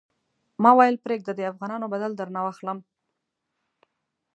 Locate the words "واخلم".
2.43-2.79